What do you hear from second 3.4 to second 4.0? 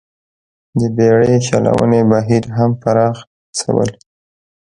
شول.